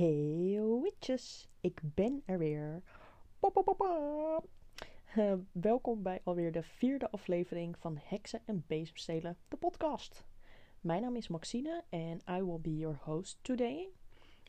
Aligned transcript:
Hey 0.00 0.60
witches, 0.82 1.48
ik 1.60 1.80
ben 1.82 2.22
er 2.24 2.38
weer. 2.38 2.82
Uh, 5.16 5.32
welkom 5.52 6.02
bij 6.02 6.20
alweer 6.24 6.52
de 6.52 6.62
vierde 6.62 7.10
aflevering 7.10 7.78
van 7.78 7.98
Heksen 8.02 8.42
en 8.44 8.64
Bezemstelen, 8.66 9.36
de 9.48 9.56
podcast. 9.56 10.24
Mijn 10.80 11.02
naam 11.02 11.16
is 11.16 11.28
Maxine 11.28 11.84
en 11.88 12.20
I 12.30 12.42
will 12.42 12.60
be 12.60 12.76
your 12.76 12.98
host 13.02 13.38
today. 13.42 13.88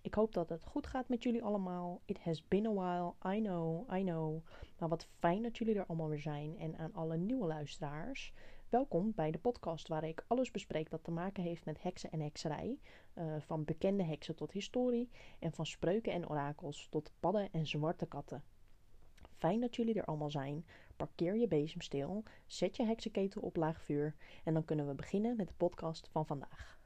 Ik 0.01 0.13
hoop 0.13 0.33
dat 0.33 0.49
het 0.49 0.63
goed 0.63 0.87
gaat 0.87 1.09
met 1.09 1.23
jullie 1.23 1.43
allemaal. 1.43 2.01
It 2.05 2.19
has 2.19 2.47
been 2.47 2.65
a 2.65 2.73
while, 2.73 3.35
I 3.35 3.41
know, 3.41 3.93
I 3.93 4.03
know. 4.03 4.45
Maar 4.77 4.89
wat 4.89 5.07
fijn 5.19 5.41
dat 5.41 5.57
jullie 5.57 5.75
er 5.75 5.85
allemaal 5.85 6.09
weer 6.09 6.19
zijn. 6.21 6.57
En 6.57 6.77
aan 6.77 6.93
alle 6.93 7.17
nieuwe 7.17 7.47
luisteraars, 7.47 8.33
welkom 8.71 9.11
bij 9.15 9.31
de 9.31 9.37
podcast 9.37 9.87
waar 9.87 10.03
ik 10.03 10.23
alles 10.27 10.51
bespreek 10.51 10.89
dat 10.89 11.03
te 11.03 11.11
maken 11.11 11.43
heeft 11.43 11.65
met 11.65 11.83
heksen 11.83 12.11
en 12.11 12.19
hekserij. 12.19 12.79
Uh, 13.15 13.35
van 13.39 13.65
bekende 13.65 14.03
heksen 14.03 14.35
tot 14.35 14.51
historie 14.51 15.09
en 15.39 15.51
van 15.51 15.65
spreuken 15.65 16.13
en 16.13 16.29
orakels 16.29 16.87
tot 16.89 17.11
padden 17.19 17.51
en 17.51 17.67
zwarte 17.67 18.05
katten. 18.05 18.43
Fijn 19.37 19.59
dat 19.59 19.75
jullie 19.75 19.93
er 19.93 20.05
allemaal 20.05 20.31
zijn. 20.31 20.65
Parkeer 20.95 21.35
je 21.35 21.47
bezem 21.47 21.81
stil, 21.81 22.23
zet 22.45 22.75
je 22.75 22.85
heksenketel 22.85 23.41
op 23.41 23.55
laag 23.55 23.81
vuur 23.81 24.15
en 24.43 24.53
dan 24.53 24.65
kunnen 24.65 24.87
we 24.87 24.93
beginnen 24.93 25.35
met 25.35 25.47
de 25.47 25.53
podcast 25.57 26.09
van 26.11 26.25
vandaag. 26.25 26.80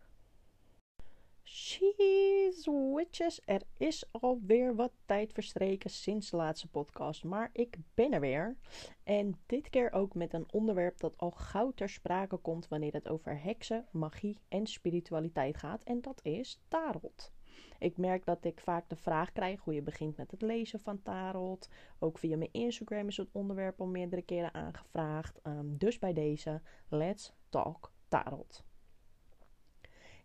She's 1.48 2.66
witches, 2.96 3.42
er 3.46 3.62
is 3.78 4.06
alweer 4.12 4.76
wat 4.76 4.92
tijd 5.06 5.34
verstreken 5.34 5.90
sinds 5.90 6.30
de 6.30 6.38
laatste 6.38 6.68
podcast, 6.68 7.24
maar 7.24 7.50
ik 7.54 7.78
ben 7.94 8.14
er 8.14 8.20
weer. 8.20 8.56
En 9.04 9.40
dit 9.46 9.70
keer 9.70 9.92
ook 9.92 10.14
met 10.14 10.34
een 10.34 10.52
onderwerp 10.52 11.00
dat 11.00 11.18
al 11.18 11.32
gauw 11.32 11.72
ter 11.72 11.90
sprake 11.90 12.38
komt 12.38 12.68
wanneer 12.68 12.94
het 12.94 13.08
over 13.08 13.42
heksen, 13.44 13.86
magie 13.92 14.40
en 14.48 14.68
spiritualiteit 14.68 15.58
gaat, 15.58 15.84
en 15.84 16.02
dat 16.02 16.20
is 16.24 16.62
tarot. 16.68 17.32
Ik 17.80 17.98
merk 17.98 18.26
dat 18.26 18.46
ik 18.46 18.60
vaak 18.60 18.90
de 18.90 18.96
vraag 18.96 19.32
krijg 19.32 19.62
hoe 19.62 19.74
je 19.74 19.82
begint 19.82 20.18
met 20.18 20.32
het 20.32 20.42
lezen 20.42 20.80
van 20.80 21.04
tarot. 21.04 21.70
Ook 22.00 22.18
via 22.18 22.38
mijn 22.38 22.54
Instagram 22.54 23.08
is 23.08 23.18
het 23.18 23.30
onderwerp 23.32 23.80
al 23.80 23.88
meerdere 23.88 24.22
keren 24.22 24.54
aangevraagd. 24.54 25.40
Um, 25.44 25.78
dus 25.78 26.00
bij 26.00 26.14
deze, 26.14 26.62
let's 26.90 27.34
talk 27.50 27.92
tarot. 28.08 28.64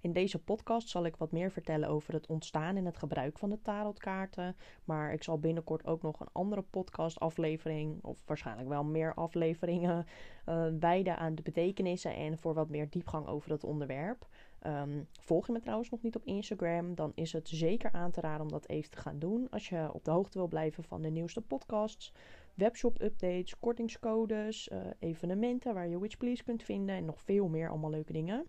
In 0.00 0.12
deze 0.12 0.38
podcast 0.38 0.88
zal 0.88 1.04
ik 1.04 1.16
wat 1.16 1.32
meer 1.32 1.50
vertellen 1.50 1.88
over 1.88 2.14
het 2.14 2.26
ontstaan 2.26 2.76
en 2.76 2.84
het 2.84 2.96
gebruik 2.96 3.38
van 3.38 3.50
de 3.50 3.62
tarotkaarten. 3.62 4.56
Maar 4.84 5.12
ik 5.12 5.22
zal 5.22 5.38
binnenkort 5.38 5.86
ook 5.86 6.02
nog 6.02 6.20
een 6.20 6.28
andere 6.32 6.62
podcastaflevering, 6.62 8.04
of 8.04 8.22
waarschijnlijk 8.26 8.68
wel 8.68 8.84
meer 8.84 9.14
afleveringen, 9.14 10.06
uh, 10.48 10.66
wijden 10.78 11.16
aan 11.16 11.34
de 11.34 11.42
betekenissen 11.42 12.14
en 12.14 12.38
voor 12.38 12.54
wat 12.54 12.68
meer 12.68 12.90
diepgang 12.90 13.26
over 13.26 13.50
het 13.50 13.64
onderwerp. 13.64 14.28
Um, 14.66 15.08
volg 15.20 15.46
je 15.46 15.52
me 15.52 15.60
trouwens 15.60 15.90
nog 15.90 16.02
niet 16.02 16.16
op 16.16 16.24
Instagram, 16.24 16.94
dan 16.94 17.12
is 17.14 17.32
het 17.32 17.48
zeker 17.48 17.92
aan 17.92 18.10
te 18.10 18.20
raden 18.20 18.42
om 18.42 18.52
dat 18.52 18.68
even 18.68 18.90
te 18.90 18.98
gaan 18.98 19.18
doen. 19.18 19.50
Als 19.50 19.68
je 19.68 19.90
op 19.92 20.04
de 20.04 20.10
hoogte 20.10 20.38
wil 20.38 20.48
blijven 20.48 20.84
van 20.84 21.02
de 21.02 21.10
nieuwste 21.10 21.40
podcasts, 21.40 22.12
webshop-updates, 22.54 23.58
kortingscodes, 23.58 24.68
uh, 24.68 24.78
evenementen 24.98 25.74
waar 25.74 25.88
je 25.88 26.00
Witch 26.00 26.42
kunt 26.44 26.62
vinden 26.62 26.94
en 26.94 27.04
nog 27.04 27.20
veel 27.20 27.48
meer 27.48 27.68
allemaal 27.68 27.90
leuke 27.90 28.12
dingen. 28.12 28.46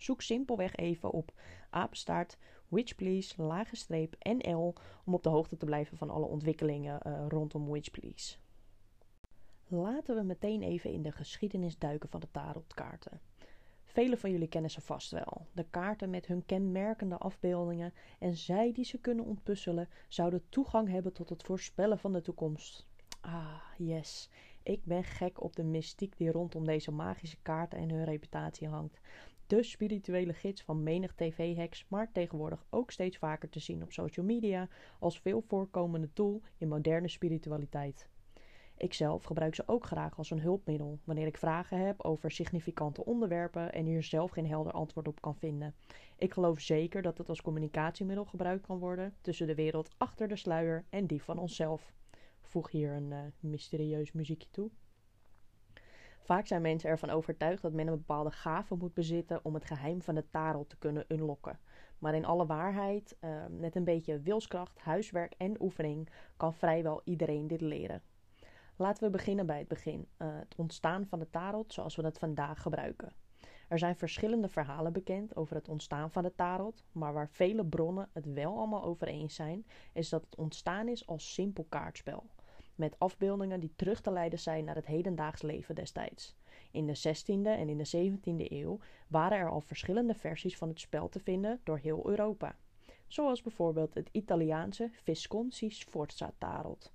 Zoek 0.00 0.22
simpelweg 0.22 0.76
even 0.76 1.10
op 1.10 1.32
apenstaart 1.70 2.38
Witchplease 2.68 3.42
lagenstreep 3.42 4.14
NL 4.18 4.74
om 5.04 5.14
op 5.14 5.22
de 5.22 5.28
hoogte 5.28 5.56
te 5.56 5.64
blijven 5.64 5.96
van 5.96 6.10
alle 6.10 6.26
ontwikkelingen 6.26 7.00
uh, 7.06 7.24
rondom 7.28 7.70
Witchplease. 7.70 8.36
Laten 9.66 10.16
we 10.16 10.22
meteen 10.22 10.62
even 10.62 10.92
in 10.92 11.02
de 11.02 11.12
geschiedenis 11.12 11.78
duiken 11.78 12.08
van 12.08 12.20
de 12.20 12.30
tarotkaarten. 12.30 13.20
Velen 13.84 14.18
van 14.18 14.30
jullie 14.30 14.48
kennen 14.48 14.70
ze 14.70 14.80
vast 14.80 15.10
wel. 15.10 15.46
De 15.52 15.66
kaarten 15.70 16.10
met 16.10 16.26
hun 16.26 16.46
kenmerkende 16.46 17.16
afbeeldingen 17.16 17.94
en 18.18 18.36
zij 18.36 18.72
die 18.72 18.84
ze 18.84 18.98
kunnen 18.98 19.24
ontpuzzelen 19.24 19.88
zouden 20.08 20.42
toegang 20.48 20.88
hebben 20.88 21.12
tot 21.12 21.28
het 21.28 21.42
voorspellen 21.42 21.98
van 21.98 22.12
de 22.12 22.22
toekomst. 22.22 22.86
Ah, 23.20 23.62
yes. 23.78 24.30
Ik 24.62 24.84
ben 24.84 25.04
gek 25.04 25.42
op 25.42 25.56
de 25.56 25.64
mystiek 25.64 26.16
die 26.16 26.30
rondom 26.30 26.64
deze 26.64 26.90
magische 26.90 27.38
kaarten 27.42 27.78
en 27.78 27.90
hun 27.90 28.04
reputatie 28.04 28.68
hangt 28.68 29.00
de 29.50 29.62
spirituele 29.62 30.32
gids 30.32 30.62
van 30.62 30.82
menig 30.82 31.14
tv-heks, 31.14 31.84
maar 31.88 32.12
tegenwoordig 32.12 32.64
ook 32.70 32.90
steeds 32.90 33.18
vaker 33.18 33.48
te 33.48 33.58
zien 33.58 33.82
op 33.82 33.92
social 33.92 34.26
media 34.26 34.68
als 34.98 35.20
veel 35.20 35.40
voorkomende 35.40 36.12
tool 36.12 36.42
in 36.56 36.68
moderne 36.68 37.08
spiritualiteit. 37.08 38.08
Ikzelf 38.76 39.24
gebruik 39.24 39.54
ze 39.54 39.62
ook 39.66 39.86
graag 39.86 40.16
als 40.16 40.30
een 40.30 40.40
hulpmiddel 40.40 40.98
wanneer 41.04 41.26
ik 41.26 41.36
vragen 41.36 41.86
heb 41.86 42.04
over 42.04 42.30
significante 42.30 43.04
onderwerpen 43.04 43.72
en 43.72 43.84
hier 43.84 44.02
zelf 44.02 44.30
geen 44.30 44.46
helder 44.46 44.72
antwoord 44.72 45.08
op 45.08 45.20
kan 45.20 45.36
vinden. 45.36 45.74
Ik 46.16 46.32
geloof 46.32 46.60
zeker 46.60 47.02
dat 47.02 47.18
het 47.18 47.28
als 47.28 47.42
communicatiemiddel 47.42 48.24
gebruikt 48.24 48.66
kan 48.66 48.78
worden 48.78 49.14
tussen 49.20 49.46
de 49.46 49.54
wereld 49.54 49.90
achter 49.96 50.28
de 50.28 50.36
sluier 50.36 50.84
en 50.90 51.06
die 51.06 51.22
van 51.22 51.38
onszelf. 51.38 51.92
Voeg 52.40 52.70
hier 52.70 52.92
een 52.92 53.10
uh, 53.10 53.18
mysterieus 53.40 54.12
muziekje 54.12 54.50
toe. 54.50 54.70
Vaak 56.20 56.46
zijn 56.46 56.62
mensen 56.62 56.90
ervan 56.90 57.10
overtuigd 57.10 57.62
dat 57.62 57.72
men 57.72 57.86
een 57.86 57.96
bepaalde 57.96 58.30
gave 58.30 58.74
moet 58.74 58.94
bezitten 58.94 59.40
om 59.42 59.54
het 59.54 59.64
geheim 59.64 60.02
van 60.02 60.14
de 60.14 60.30
tarot 60.30 60.68
te 60.68 60.76
kunnen 60.78 61.04
unlocken. 61.08 61.58
Maar 61.98 62.14
in 62.14 62.24
alle 62.24 62.46
waarheid, 62.46 63.16
uh, 63.20 63.30
met 63.50 63.76
een 63.76 63.84
beetje 63.84 64.20
wilskracht, 64.20 64.78
huiswerk 64.78 65.34
en 65.36 65.62
oefening, 65.62 66.08
kan 66.36 66.54
vrijwel 66.54 67.00
iedereen 67.04 67.46
dit 67.46 67.60
leren. 67.60 68.02
Laten 68.76 69.04
we 69.04 69.10
beginnen 69.10 69.46
bij 69.46 69.58
het 69.58 69.68
begin, 69.68 70.08
uh, 70.18 70.28
het 70.38 70.54
ontstaan 70.56 71.06
van 71.06 71.18
de 71.18 71.30
tarot 71.30 71.72
zoals 71.72 71.96
we 71.96 72.04
het 72.04 72.18
vandaag 72.18 72.62
gebruiken. 72.62 73.12
Er 73.68 73.78
zijn 73.78 73.96
verschillende 73.96 74.48
verhalen 74.48 74.92
bekend 74.92 75.36
over 75.36 75.56
het 75.56 75.68
ontstaan 75.68 76.10
van 76.10 76.22
de 76.22 76.34
tarot, 76.34 76.84
maar 76.92 77.12
waar 77.12 77.28
vele 77.28 77.64
bronnen 77.66 78.08
het 78.12 78.32
wel 78.32 78.56
allemaal 78.56 78.84
over 78.84 79.06
eens 79.06 79.34
zijn, 79.34 79.66
is 79.92 80.08
dat 80.08 80.24
het 80.24 80.36
ontstaan 80.36 80.88
is 80.88 81.06
als 81.06 81.34
simpel 81.34 81.66
kaartspel 81.68 82.24
met 82.80 82.98
afbeeldingen 82.98 83.60
die 83.60 83.72
terug 83.76 84.00
te 84.00 84.10
leiden 84.10 84.38
zijn 84.38 84.64
naar 84.64 84.74
het 84.74 84.86
hedendaags 84.86 85.42
leven 85.42 85.74
destijds. 85.74 86.36
In 86.70 86.86
de 86.86 86.98
16e 86.98 87.58
en 87.58 87.68
in 87.68 87.78
de 87.78 88.10
17e 88.16 88.52
eeuw 88.52 88.78
waren 89.08 89.38
er 89.38 89.50
al 89.50 89.60
verschillende 89.60 90.14
versies 90.14 90.56
van 90.56 90.68
het 90.68 90.80
spel 90.80 91.08
te 91.08 91.20
vinden 91.20 91.60
door 91.64 91.78
heel 91.78 92.08
Europa, 92.08 92.56
zoals 93.06 93.42
bijvoorbeeld 93.42 93.94
het 93.94 94.08
Italiaanse 94.12 94.88
Visconti 94.92 95.70
Sforza 95.70 96.32
tarot. 96.38 96.92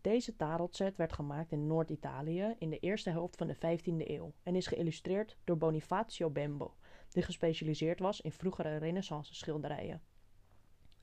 Deze 0.00 0.36
tarotset 0.36 0.96
werd 0.96 1.12
gemaakt 1.12 1.52
in 1.52 1.66
Noord-Italië 1.66 2.54
in 2.58 2.70
de 2.70 2.78
eerste 2.78 3.10
helft 3.10 3.36
van 3.36 3.46
de 3.46 3.56
15e 3.56 4.08
eeuw 4.08 4.32
en 4.42 4.56
is 4.56 4.66
geïllustreerd 4.66 5.36
door 5.44 5.56
Bonifacio 5.56 6.30
Bembo, 6.30 6.74
die 7.08 7.22
gespecialiseerd 7.22 7.98
was 7.98 8.20
in 8.20 8.32
vroegere 8.32 8.76
renaissance 8.76 9.34
schilderijen. 9.34 10.02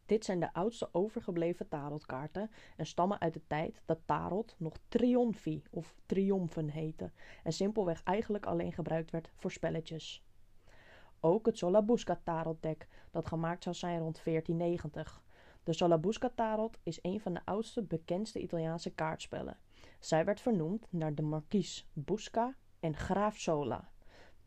Dit 0.07 0.25
zijn 0.25 0.40
de 0.40 0.53
oudste 0.53 0.90
overgebleven 0.91 1.68
tarotkaarten 1.68 2.51
en 2.78 2.85
stammen 2.85 3.19
uit 3.19 3.34
de 3.34 3.41
tijd 3.47 3.81
dat 3.85 4.00
tarot 4.06 4.56
nog 4.57 4.73
triomfi 4.88 5.63
of 5.69 5.95
triomfen 6.06 6.69
heette 6.69 7.12
en 7.44 7.53
simpelweg 7.53 8.03
eigenlijk 8.03 8.45
alleen 8.45 8.73
gebruikt 8.73 9.12
werd 9.12 9.29
voor 9.35 9.51
spelletjes. 9.51 10.23
Ook 11.19 11.45
het 11.45 11.57
Solabusca 11.57 12.19
tarotdeck, 12.23 12.88
dat 13.12 13.28
gemaakt 13.28 13.63
zou 13.63 13.75
zijn 13.75 14.00
rond 14.00 14.22
1490. 14.23 15.23
De 15.63 15.73
Solabusca 15.73 16.31
tarot 16.35 16.78
is 16.84 17.00
een 17.01 17.19
van 17.19 17.34
de 17.34 17.41
oudste 17.45 17.84
bekendste 17.84 18.39
Italiaanse 18.41 18.89
kaartspellen. 18.89 19.57
Zij 20.00 20.25
werd 20.25 20.41
vernoemd 20.41 20.88
naar 20.89 21.16
de 21.16 21.22
markies 21.22 21.88
Busca 21.94 22.56
en 22.79 22.95
graaf 22.95 23.38
Sola. 23.38 23.89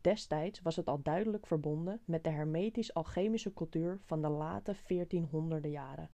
Destijds 0.01 0.61
was 0.61 0.75
het 0.75 0.87
al 0.87 1.01
duidelijk 1.01 1.47
verbonden 1.47 2.01
met 2.05 2.23
de 2.23 2.29
hermetisch-alchemische 2.29 3.53
cultuur 3.53 3.99
van 4.05 4.21
de 4.21 4.29
late 4.29 4.75
1400e 4.75 5.69
jaren. 5.69 6.09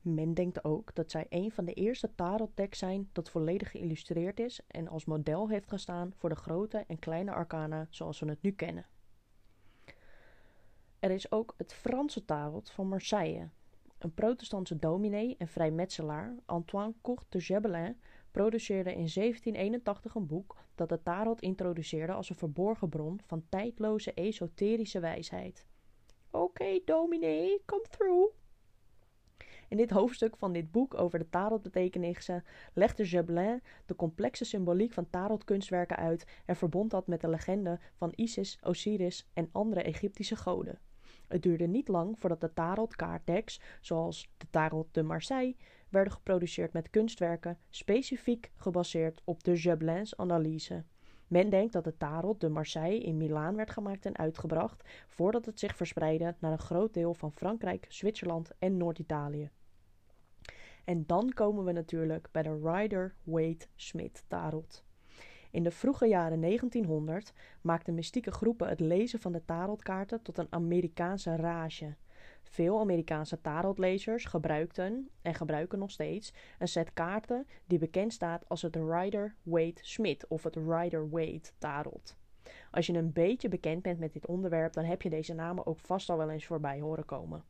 Men 0.00 0.34
denkt 0.34 0.64
ook 0.64 0.94
dat 0.94 1.10
zij 1.10 1.26
een 1.28 1.50
van 1.50 1.64
de 1.64 1.74
eerste 1.74 2.14
tarotdecks 2.14 2.78
zijn 2.78 3.08
dat 3.12 3.30
volledig 3.30 3.70
geïllustreerd 3.70 4.40
is 4.40 4.60
en 4.66 4.88
als 4.88 5.04
model 5.04 5.48
heeft 5.48 5.68
gestaan 5.68 6.12
voor 6.16 6.28
de 6.28 6.34
grote 6.34 6.84
en 6.86 6.98
kleine 6.98 7.32
arcana 7.32 7.86
zoals 7.90 8.20
we 8.20 8.28
het 8.28 8.42
nu 8.42 8.52
kennen. 8.52 8.86
Er 10.98 11.10
is 11.10 11.32
ook 11.32 11.54
het 11.56 11.72
Franse 11.72 12.24
tarot 12.24 12.70
van 12.70 12.88
Marseille. 12.88 13.48
Een 13.98 14.14
protestantse 14.14 14.76
dominee 14.76 15.34
en 15.38 15.48
vrijmetselaar, 15.48 16.34
Antoine 16.46 16.94
Court 17.02 17.24
de 17.28 17.40
Gebelin, 17.40 18.00
produceerde 18.30 18.90
in 18.90 19.08
1781 19.14 20.14
een 20.14 20.26
boek 20.26 20.56
dat 20.74 20.88
de 20.88 21.02
tarot 21.02 21.40
introduceerde 21.40 22.12
als 22.12 22.30
een 22.30 22.36
verborgen 22.36 22.88
bron 22.88 23.20
van 23.26 23.44
tijdloze 23.48 24.14
esoterische 24.14 25.00
wijsheid. 25.00 25.66
Oké, 26.30 26.80
dominee, 26.84 27.62
come 27.66 27.84
through. 27.90 28.34
In 29.68 29.76
dit 29.76 29.90
hoofdstuk 29.90 30.36
van 30.36 30.52
dit 30.52 30.70
boek 30.70 30.94
over 30.94 31.18
de 31.18 31.28
tarotbetekenissen 31.28 32.44
legde 32.74 33.06
Gebelin 33.06 33.62
de 33.86 33.96
complexe 33.96 34.44
symboliek 34.44 34.92
van 34.92 35.10
tarotkunstwerken 35.10 35.96
uit 35.96 36.26
en 36.46 36.56
verbond 36.56 36.90
dat 36.90 37.06
met 37.06 37.20
de 37.20 37.28
legende 37.28 37.78
van 37.94 38.12
Isis, 38.14 38.58
Osiris 38.62 39.28
en 39.32 39.48
andere 39.52 39.82
Egyptische 39.82 40.36
goden. 40.36 40.78
Het 41.28 41.42
duurde 41.42 41.66
niet 41.66 41.88
lang 41.88 42.18
voordat 42.18 42.40
de 42.40 42.52
tarotkaartdecks, 42.52 43.60
zoals 43.80 44.30
de 44.36 44.46
Tarot 44.50 44.94
de 44.94 45.02
Marseille, 45.02 45.56
werden 45.90 46.12
geproduceerd 46.12 46.72
met 46.72 46.90
kunstwerken 46.90 47.58
specifiek 47.70 48.50
gebaseerd 48.54 49.22
op 49.24 49.44
de 49.44 49.56
Gebelins 49.56 50.16
analyse. 50.16 50.84
Men 51.26 51.50
denkt 51.50 51.72
dat 51.72 51.84
de 51.84 51.96
tarot 51.96 52.40
de 52.40 52.48
Marseille 52.48 53.02
in 53.02 53.16
Milaan 53.16 53.56
werd 53.56 53.70
gemaakt 53.70 54.06
en 54.06 54.18
uitgebracht 54.18 54.82
voordat 55.06 55.46
het 55.46 55.58
zich 55.58 55.76
verspreidde 55.76 56.34
naar 56.38 56.52
een 56.52 56.58
groot 56.58 56.94
deel 56.94 57.14
van 57.14 57.32
Frankrijk, 57.32 57.86
Zwitserland 57.88 58.50
en 58.58 58.76
Noord-Italië. 58.76 59.50
En 60.84 61.06
dan 61.06 61.32
komen 61.32 61.64
we 61.64 61.72
natuurlijk 61.72 62.28
bij 62.32 62.42
de 62.42 62.60
Rider-Waite-Smith 62.62 64.24
tarot. 64.28 64.84
In 65.50 65.62
de 65.62 65.70
vroege 65.70 66.06
jaren 66.06 66.40
1900 66.40 67.32
maakten 67.60 67.94
mystieke 67.94 68.30
groepen 68.30 68.68
het 68.68 68.80
lezen 68.80 69.20
van 69.20 69.32
de 69.32 69.44
tarotkaarten 69.44 70.22
tot 70.22 70.38
een 70.38 70.46
Amerikaanse 70.50 71.36
rage. 71.36 71.96
Veel 72.42 72.80
Amerikaanse 72.80 73.40
tarotlezers 73.40 74.24
gebruikten 74.24 75.10
en 75.22 75.34
gebruiken 75.34 75.78
nog 75.78 75.90
steeds 75.90 76.32
een 76.58 76.68
set 76.68 76.92
kaarten 76.92 77.46
die 77.66 77.78
bekend 77.78 78.12
staat 78.12 78.48
als 78.48 78.62
het 78.62 78.76
Rider-Waite-Smith 78.76 80.26
of 80.28 80.42
het 80.42 80.56
Rider-Waite 80.56 81.50
tarot. 81.58 82.16
Als 82.70 82.86
je 82.86 82.92
een 82.92 83.12
beetje 83.12 83.48
bekend 83.48 83.82
bent 83.82 83.98
met 83.98 84.12
dit 84.12 84.26
onderwerp, 84.26 84.72
dan 84.72 84.84
heb 84.84 85.02
je 85.02 85.10
deze 85.10 85.34
namen 85.34 85.66
ook 85.66 85.78
vast 85.78 86.10
al 86.10 86.16
wel 86.16 86.30
eens 86.30 86.46
voorbij 86.46 86.80
horen 86.80 87.04
komen. 87.04 87.44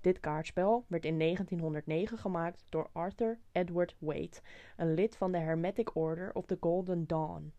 Dit 0.00 0.20
kaartspel 0.20 0.84
werd 0.88 1.04
in 1.04 1.18
1909 1.18 2.18
gemaakt 2.18 2.64
door 2.68 2.90
Arthur 2.92 3.38
Edward 3.52 3.96
Waite, 3.98 4.40
een 4.76 4.94
lid 4.94 5.16
van 5.16 5.32
de 5.32 5.38
Hermetic 5.38 5.96
Order 5.96 6.34
of 6.34 6.46
the 6.46 6.56
Golden 6.60 7.06
Dawn. 7.06 7.52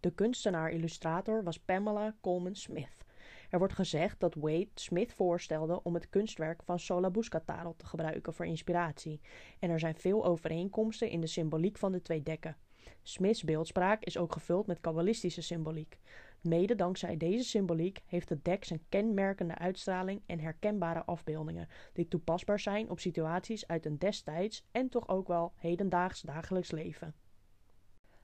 De 0.00 0.10
kunstenaar-illustrator 0.10 1.42
was 1.42 1.58
Pamela 1.58 2.14
Coleman 2.20 2.54
Smith. 2.54 3.04
Er 3.52 3.58
wordt 3.58 3.74
gezegd 3.74 4.20
dat 4.20 4.34
Wade 4.34 4.68
Smith 4.74 5.12
voorstelde 5.12 5.82
om 5.82 5.94
het 5.94 6.08
kunstwerk 6.08 6.62
van 6.62 6.78
Solabusca 6.78 7.40
Tarot 7.40 7.78
te 7.78 7.86
gebruiken 7.86 8.34
voor 8.34 8.46
inspiratie, 8.46 9.20
en 9.58 9.70
er 9.70 9.78
zijn 9.78 9.94
veel 9.94 10.24
overeenkomsten 10.24 11.10
in 11.10 11.20
de 11.20 11.26
symboliek 11.26 11.78
van 11.78 11.92
de 11.92 12.02
twee 12.02 12.22
dekken. 12.22 12.56
Smiths 13.02 13.44
beeldspraak 13.44 14.04
is 14.04 14.18
ook 14.18 14.32
gevuld 14.32 14.66
met 14.66 14.80
kabbalistische 14.80 15.42
symboliek. 15.42 15.98
Mede 16.40 16.74
dankzij 16.74 17.16
deze 17.16 17.44
symboliek 17.44 18.00
heeft 18.06 18.28
het 18.28 18.44
dek 18.44 18.64
zijn 18.64 18.84
kenmerkende 18.88 19.58
uitstraling 19.58 20.22
en 20.26 20.40
herkenbare 20.40 21.04
afbeeldingen, 21.04 21.68
die 21.92 22.08
toepasbaar 22.08 22.60
zijn 22.60 22.90
op 22.90 23.00
situaties 23.00 23.66
uit 23.66 23.86
een 23.86 23.98
destijds 23.98 24.64
en 24.70 24.88
toch 24.88 25.08
ook 25.08 25.28
wel 25.28 25.52
hedendaags 25.56 26.20
dagelijks 26.20 26.70
leven. 26.70 27.14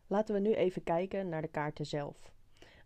Laten 0.07 0.35
we 0.35 0.41
nu 0.41 0.55
even 0.55 0.83
kijken 0.83 1.29
naar 1.29 1.43
de 1.43 1.49
kaarten 1.49 1.87
zelf. 1.87 2.37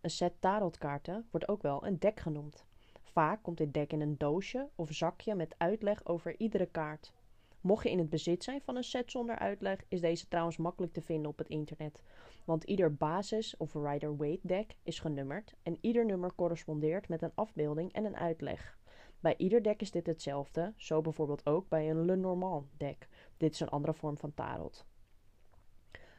Een 0.03 0.09
set 0.09 0.33
tarotkaarten 0.39 1.27
wordt 1.31 1.47
ook 1.47 1.61
wel 1.61 1.85
een 1.85 1.99
dek 1.99 2.19
genoemd. 2.19 2.65
Vaak 3.01 3.43
komt 3.43 3.57
dit 3.57 3.73
dek 3.73 3.93
in 3.93 4.01
een 4.01 4.17
doosje 4.17 4.69
of 4.75 4.91
zakje 4.91 5.35
met 5.35 5.55
uitleg 5.57 6.05
over 6.05 6.39
iedere 6.39 6.65
kaart. 6.65 7.13
Mocht 7.61 7.83
je 7.83 7.89
in 7.89 7.97
het 7.97 8.09
bezit 8.09 8.43
zijn 8.43 8.61
van 8.61 8.75
een 8.75 8.83
set 8.83 9.11
zonder 9.11 9.39
uitleg, 9.39 9.83
is 9.87 10.01
deze 10.01 10.27
trouwens 10.27 10.57
makkelijk 10.57 10.93
te 10.93 11.01
vinden 11.01 11.31
op 11.31 11.37
het 11.37 11.47
internet. 11.47 12.01
Want 12.45 12.63
ieder 12.63 12.93
basis- 12.95 13.57
of 13.57 13.73
Rider-Waite 13.73 14.47
deck 14.47 14.75
is 14.83 14.99
genummerd 14.99 15.55
en 15.63 15.77
ieder 15.81 16.05
nummer 16.05 16.35
correspondeert 16.35 17.07
met 17.07 17.21
een 17.21 17.35
afbeelding 17.35 17.93
en 17.93 18.05
een 18.05 18.17
uitleg. 18.17 18.77
Bij 19.19 19.37
ieder 19.37 19.63
deck 19.63 19.81
is 19.81 19.91
dit 19.91 20.05
hetzelfde, 20.05 20.73
zo 20.77 21.01
bijvoorbeeld 21.01 21.45
ook 21.45 21.69
bij 21.69 21.89
een 21.89 22.05
Lenormand 22.05 22.65
deck. 22.77 23.07
Dit 23.37 23.53
is 23.53 23.59
een 23.59 23.69
andere 23.69 23.93
vorm 23.93 24.17
van 24.17 24.33
tarot. 24.33 24.85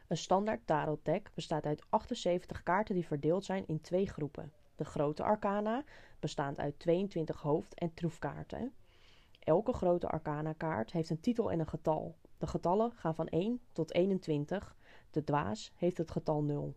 Een 0.06 0.17
standaard 0.17 0.67
tarot 0.67 1.05
deck 1.05 1.31
bestaat 1.35 1.67
uit 1.67 1.83
78 1.89 2.62
kaarten 2.62 2.95
die 2.95 3.06
verdeeld 3.06 3.45
zijn 3.45 3.67
in 3.67 3.81
twee 3.81 4.09
groepen. 4.09 4.53
De 4.77 4.85
grote 4.85 5.23
arcana, 5.23 5.85
bestaand 6.21 6.59
uit 6.59 6.79
22 6.79 7.41
hoofd- 7.41 7.75
en 7.75 7.95
troefkaarten. 7.95 8.73
Elke 9.39 9.73
grote 9.73 10.09
arcana-kaart 10.09 10.93
heeft 10.93 11.11
een 11.11 11.21
titel 11.21 11.51
en 11.51 11.61
een 11.61 11.69
getal. 11.69 12.17
De 12.39 12.47
getallen 12.47 12.93
gaan 12.93 13.15
van 13.15 13.29
1 13.29 13.61
tot 13.73 13.93
21. 13.93 14.77
De 15.11 15.25
dwaas 15.25 15.73
heeft 15.77 15.99
het 15.99 16.11
getal 16.11 16.43
0. 16.43 16.75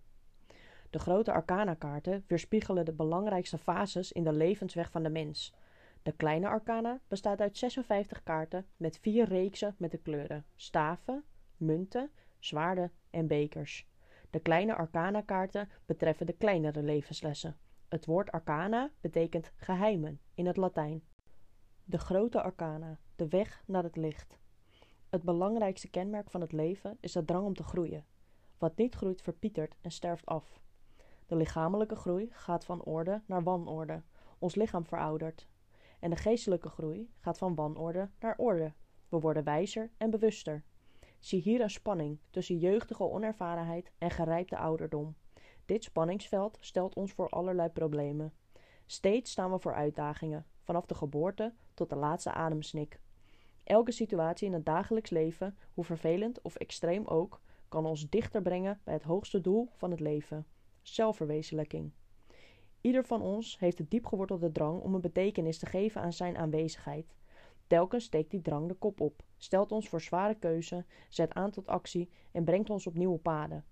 De 0.89 0.99
grote 0.99 1.31
arcana-kaarten 1.31 2.23
weerspiegelen 2.27 2.85
de 2.85 2.93
belangrijkste 2.93 3.57
fases 3.57 4.11
in 4.11 4.23
de 4.23 4.33
levensweg 4.33 4.91
van 4.91 5.03
de 5.03 5.09
mens. 5.09 5.53
De 6.03 6.11
kleine 6.11 6.47
arcana 6.47 6.99
bestaat 7.07 7.41
uit 7.41 7.57
56 7.57 8.23
kaarten 8.23 8.65
met 8.77 8.99
vier 8.99 9.25
reeksen 9.25 9.75
met 9.77 9.91
de 9.91 9.97
kleuren 9.97 10.45
staven, 10.55 11.23
munten, 11.57 12.11
zwaarden 12.47 12.91
en 13.09 13.27
bekers. 13.27 13.87
De 14.29 14.39
kleine 14.39 14.75
arcana-kaarten 14.75 15.69
betreffen 15.85 16.25
de 16.25 16.33
kleinere 16.33 16.83
levenslessen. 16.83 17.57
Het 17.87 18.05
woord 18.05 18.31
arcana 18.31 18.91
betekent 19.01 19.51
geheimen 19.55 20.19
in 20.33 20.45
het 20.45 20.57
Latijn. 20.57 21.03
De 21.83 21.97
grote 21.97 22.41
arcana, 22.41 22.99
de 23.15 23.27
weg 23.27 23.63
naar 23.65 23.83
het 23.83 23.95
licht. 23.95 24.39
Het 25.09 25.23
belangrijkste 25.23 25.89
kenmerk 25.89 26.29
van 26.29 26.41
het 26.41 26.51
leven 26.51 26.97
is 26.99 27.11
de 27.11 27.25
drang 27.25 27.45
om 27.45 27.53
te 27.53 27.63
groeien. 27.63 28.05
Wat 28.57 28.77
niet 28.77 28.95
groeit 28.95 29.21
verpietert 29.21 29.75
en 29.81 29.91
sterft 29.91 30.25
af. 30.25 30.61
De 31.25 31.35
lichamelijke 31.35 31.95
groei 31.95 32.29
gaat 32.31 32.65
van 32.65 32.83
orde 32.83 33.21
naar 33.25 33.43
wanorde. 33.43 34.01
Ons 34.39 34.55
lichaam 34.55 34.85
veroudert. 34.85 35.47
En 35.99 36.09
de 36.09 36.15
geestelijke 36.15 36.69
groei 36.69 37.09
gaat 37.19 37.37
van 37.37 37.55
wanorde 37.55 38.09
naar 38.19 38.37
orde. 38.37 38.73
We 39.09 39.19
worden 39.19 39.43
wijzer 39.43 39.91
en 39.97 40.09
bewuster. 40.09 40.63
Zie 41.27 41.41
hier 41.41 41.61
een 41.61 41.69
spanning 41.69 42.19
tussen 42.29 42.57
jeugdige 42.57 43.03
onervarenheid 43.03 43.91
en 43.97 44.11
gerijpte 44.11 44.57
ouderdom. 44.57 45.15
Dit 45.65 45.83
spanningsveld 45.83 46.57
stelt 46.59 46.95
ons 46.95 47.11
voor 47.11 47.29
allerlei 47.29 47.69
problemen. 47.69 48.33
Steeds 48.85 49.31
staan 49.31 49.51
we 49.51 49.59
voor 49.59 49.73
uitdagingen, 49.73 50.45
vanaf 50.61 50.85
de 50.85 50.95
geboorte 50.95 51.53
tot 51.73 51.89
de 51.89 51.95
laatste 51.95 52.31
ademsnik. 52.31 52.99
Elke 53.63 53.91
situatie 53.91 54.47
in 54.47 54.53
het 54.53 54.65
dagelijks 54.65 55.09
leven, 55.09 55.57
hoe 55.73 55.83
vervelend 55.83 56.41
of 56.41 56.55
extreem 56.55 57.05
ook, 57.05 57.41
kan 57.67 57.85
ons 57.85 58.09
dichter 58.09 58.41
brengen 58.41 58.79
bij 58.83 58.93
het 58.93 59.03
hoogste 59.03 59.41
doel 59.41 59.69
van 59.73 59.91
het 59.91 59.99
leven: 59.99 60.45
zelfverwezenlijking. 60.81 61.91
Ieder 62.81 63.05
van 63.05 63.21
ons 63.21 63.59
heeft 63.59 63.77
de 63.77 63.87
diepgewortelde 63.87 64.51
drang 64.51 64.81
om 64.81 64.95
een 64.95 65.01
betekenis 65.01 65.59
te 65.59 65.65
geven 65.65 66.01
aan 66.01 66.13
zijn 66.13 66.37
aanwezigheid. 66.37 67.15
Telkens 67.67 68.03
steekt 68.03 68.31
die 68.31 68.41
drang 68.41 68.67
de 68.67 68.73
kop 68.73 69.01
op, 69.01 69.23
stelt 69.37 69.71
ons 69.71 69.89
voor 69.89 70.01
zware 70.01 70.35
keuze, 70.35 70.85
zet 71.09 71.33
aan 71.33 71.51
tot 71.51 71.67
actie 71.67 72.09
en 72.31 72.43
brengt 72.43 72.69
ons 72.69 72.87
op 72.87 72.93
nieuwe 72.93 73.17
paden. 73.17 73.65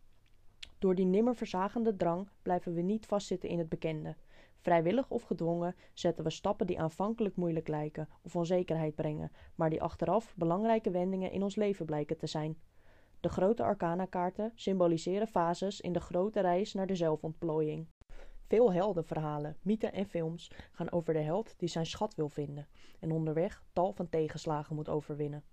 Door 0.80 0.96
die 0.96 1.06
nimmer 1.06 1.36
verzagende 1.36 1.96
drang 1.96 2.30
blijven 2.42 2.74
we 2.74 2.82
niet 2.82 3.06
vastzitten 3.06 3.50
in 3.50 3.58
het 3.60 3.70
bekende. 3.70 4.16
Vrijwillig 4.58 5.10
of 5.10 5.24
gedwongen 5.24 5.76
zetten 5.94 6.24
we 6.24 6.30
stappen 6.30 6.68
die 6.68 6.80
aanvankelijk 6.80 7.36
moeilijk 7.36 7.68
lijken 7.68 8.10
of 8.22 8.36
onzekerheid 8.36 8.96
brengen, 8.96 9.32
maar 9.56 9.70
die 9.70 9.82
achteraf 9.82 10.36
belangrijke 10.36 10.92
wendingen 10.92 11.32
in 11.32 11.44
ons 11.44 11.56
leven 11.56 11.86
blijken 11.86 12.18
te 12.18 12.28
zijn. 12.28 12.58
De 13.20 13.30
grote 13.30 13.64
arcana-kaarten 13.64 14.52
symboliseren 14.56 15.28
fases 15.28 15.82
in 15.82 15.94
de 15.94 16.00
grote 16.00 16.40
reis 16.40 16.74
naar 16.74 16.88
de 16.88 16.96
zelfontplooiing. 16.96 17.88
Veel 18.48 18.74
heldenverhalen, 18.74 19.58
mythen 19.62 19.94
en 19.94 20.06
films 20.06 20.52
gaan 20.72 20.92
over 20.92 21.14
de 21.14 21.20
held 21.20 21.54
die 21.58 21.70
zijn 21.70 21.86
schat 21.86 22.16
wil 22.16 22.30
vinden 22.30 22.68
en 23.00 23.12
onderweg 23.12 23.64
tal 23.74 23.94
van 23.94 24.10
tegenslagen 24.10 24.76
moet 24.76 24.90
overwinnen. 24.90 25.44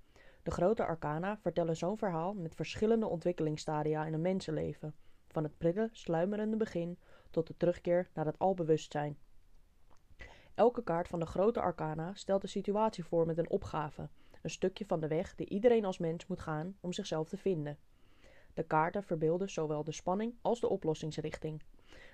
De 0.43 0.51
grote 0.51 0.85
arcana 0.85 1.39
vertellen 1.39 1.77
zo'n 1.77 1.99
verhaal 1.99 2.35
met 2.35 2.55
verschillende 2.55 3.07
ontwikkelingsstadia 3.07 4.05
in 4.07 4.13
een 4.13 4.21
mensenleven, 4.21 4.95
van 5.29 5.43
het 5.43 5.59
prille, 5.59 5.89
sluimerende 5.93 6.57
begin 6.57 6.99
tot 7.31 7.47
de 7.47 7.57
terugkeer 7.57 8.11
naar 8.15 8.27
het 8.27 8.39
albewustzijn. 8.39 9.19
Elke 10.55 10.83
kaart 10.83 11.09
van 11.09 11.21
de 11.21 11.27
grote 11.27 11.61
arcana 11.61 12.15
stelt 12.15 12.43
een 12.43 12.49
situatie 12.49 13.05
voor 13.05 13.27
met 13.27 13.39
een 13.39 13.51
opgave, 13.51 14.09
een 14.43 14.51
stukje 14.51 14.87
van 14.87 15.01
de 15.01 15.09
weg 15.09 15.35
die 15.35 15.49
iedereen 15.49 15.85
als 15.85 15.99
mens 15.99 16.27
moet 16.27 16.41
gaan 16.41 16.77
om 16.81 16.93
zichzelf 16.93 17.29
te 17.29 17.37
vinden. 17.37 17.79
De 18.55 18.63
kaarten 18.63 19.03
verbeelden 19.03 19.51
zowel 19.51 19.85
de 19.85 19.93
spanning 19.93 20.35
als 20.43 20.61
de 20.61 20.69
oplossingsrichting. 20.69 21.63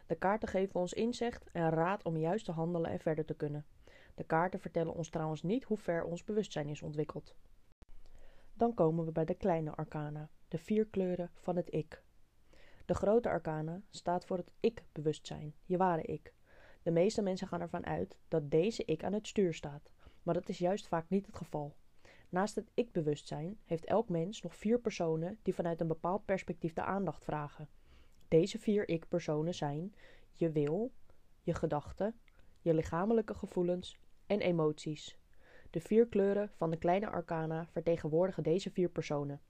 De 0.07 0.15
kaarten 0.15 0.49
geven 0.49 0.81
ons 0.81 0.93
inzicht 0.93 1.51
en 1.53 1.71
raad 1.71 2.05
om 2.05 2.17
juist 2.17 2.45
te 2.45 2.53
handelen 2.53 2.91
en 2.91 3.01
verder 3.01 3.25
te 3.25 3.35
kunnen. 3.35 3.67
De 4.15 4.25
kaarten 4.25 4.61
vertellen 4.61 4.95
ons 4.95 5.11
trouwens 5.11 5.43
niet 5.43 5.65
hoe 5.65 5.77
ver 5.77 6.05
ons 6.05 6.25
bewustzijn 6.25 6.69
is 6.69 6.83
ontwikkeld. 6.83 7.35
Dan 8.55 8.75
komen 8.75 9.05
we 9.05 9.13
bij 9.13 9.25
de 9.25 9.35
kleine 9.35 9.75
arcana, 9.75 10.29
de 10.49 10.59
vier 10.59 10.87
kleuren 10.87 11.31
van 11.35 11.57
het 11.57 11.75
ik. 11.75 12.03
De 12.85 12.95
grote 12.95 13.29
arcana 13.29 13.81
staat 13.91 14.25
voor 14.25 14.37
het 14.37 14.53
ik-bewustzijn, 14.61 15.55
je 15.65 15.77
ware 15.77 16.03
ik. 16.03 16.35
De 16.83 16.91
meeste 16.91 17.23
mensen 17.23 17.49
gaan 17.49 17.61
ervan 17.61 17.87
uit 17.87 18.19
dat 18.29 18.51
deze 18.51 18.85
ik 18.85 19.05
aan 19.05 19.13
het 19.13 19.27
stuur 19.27 19.55
staat, 19.55 19.91
maar 20.23 20.35
dat 20.35 20.49
is 20.49 20.59
juist 20.59 20.89
vaak 20.89 21.09
niet 21.09 21.27
het 21.27 21.37
geval. 21.37 21.77
Naast 22.29 22.55
het 22.55 22.71
ik-bewustzijn 22.75 23.59
heeft 23.65 23.85
elk 23.85 24.09
mens 24.09 24.43
nog 24.43 24.57
vier 24.57 24.79
personen 24.79 25.39
die 25.43 25.55
vanuit 25.55 25.81
een 25.81 25.87
bepaald 25.87 26.25
perspectief 26.25 26.73
de 26.73 26.83
aandacht 26.83 27.25
vragen. 27.25 27.69
Deze 28.29 28.59
vier 28.59 28.89
ik-personen 28.89 29.55
zijn 29.55 29.95
je 30.33 30.51
wil, 30.51 30.91
je 31.43 31.55
gedachten, 31.55 32.15
je 32.61 32.75
lichamelijke 32.75 33.35
gevoelens 33.35 33.99
en 34.27 34.41
emoties. 34.41 35.19
De 35.71 35.81
vier 35.81 36.07
kleuren 36.07 36.51
van 36.55 36.71
de 36.71 36.77
kleine 36.77 37.09
arcana 37.09 37.67
vertegenwoordigen 37.67 38.43
deze 38.43 38.71
vier 38.71 38.89
personen. 38.89 39.41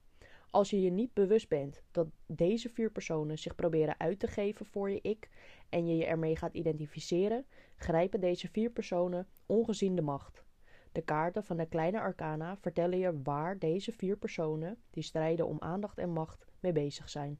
Als 0.49 0.69
je 0.69 0.81
je 0.81 0.89
niet 0.89 1.13
bewust 1.13 1.49
bent 1.49 1.81
dat 1.91 2.07
deze 2.25 2.69
vier 2.69 2.91
personen 2.91 3.37
zich 3.37 3.55
proberen 3.55 3.99
uit 3.99 4.19
te 4.19 4.27
geven 4.27 4.65
voor 4.65 4.89
je 4.89 5.01
ik 5.01 5.29
en 5.69 5.87
je 5.87 5.95
je 5.95 6.05
ermee 6.05 6.35
gaat 6.35 6.53
identificeren, 6.53 7.45
grijpen 7.75 8.19
deze 8.19 8.47
vier 8.47 8.69
personen 8.69 9.27
ongezien 9.45 9.95
de 9.95 10.01
macht. 10.01 10.43
De 10.91 11.01
kaarten 11.01 11.43
van 11.43 11.57
de 11.57 11.65
kleine 11.65 11.99
arcana 11.99 12.57
vertellen 12.57 12.97
je 12.97 13.21
waar 13.21 13.59
deze 13.59 13.91
vier 13.91 14.17
personen, 14.17 14.77
die 14.89 15.03
strijden 15.03 15.47
om 15.47 15.57
aandacht 15.59 15.97
en 15.97 16.09
macht, 16.09 16.45
mee 16.59 16.71
bezig 16.71 17.09
zijn. 17.09 17.39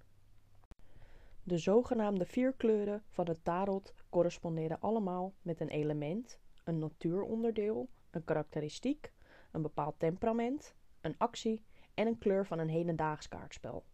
De 1.44 1.58
zogenaamde 1.58 2.26
vier 2.26 2.54
kleuren 2.54 3.04
van 3.10 3.28
het 3.28 3.44
tarot 3.44 3.94
corresponderen 4.10 4.80
allemaal 4.80 5.34
met 5.42 5.60
een 5.60 5.70
element, 5.70 6.40
een 6.64 6.80
natuuronderdeel, 6.80 7.90
een 8.12 8.24
karakteristiek, 8.24 9.12
een 9.52 9.62
bepaald 9.62 10.00
temperament, 10.00 10.76
een 11.02 11.16
actie 11.18 11.64
en 11.94 12.08
een 12.08 12.18
kleur 12.18 12.46
van 12.46 12.60
een 12.60 12.70
hedendaags 12.70 13.28
kaartspel. 13.28 13.86